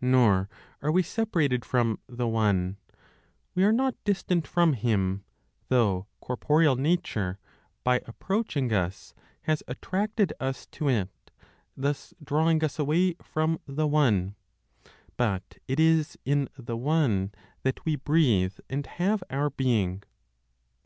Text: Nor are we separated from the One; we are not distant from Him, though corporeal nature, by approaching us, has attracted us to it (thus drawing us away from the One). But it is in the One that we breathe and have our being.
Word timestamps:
Nor 0.00 0.48
are 0.80 0.90
we 0.90 1.02
separated 1.02 1.62
from 1.62 1.98
the 2.06 2.26
One; 2.26 2.78
we 3.54 3.64
are 3.64 3.70
not 3.72 4.02
distant 4.04 4.46
from 4.46 4.72
Him, 4.72 5.24
though 5.68 6.06
corporeal 6.20 6.74
nature, 6.74 7.38
by 7.82 8.00
approaching 8.06 8.72
us, 8.72 9.12
has 9.42 9.62
attracted 9.68 10.32
us 10.40 10.64
to 10.68 10.88
it 10.88 11.10
(thus 11.76 12.14
drawing 12.24 12.64
us 12.64 12.78
away 12.78 13.16
from 13.20 13.60
the 13.66 13.86
One). 13.86 14.36
But 15.18 15.58
it 15.68 15.78
is 15.78 16.16
in 16.24 16.48
the 16.56 16.78
One 16.78 17.32
that 17.62 17.84
we 17.84 17.96
breathe 17.96 18.58
and 18.70 18.86
have 18.86 19.22
our 19.28 19.50
being. 19.50 20.02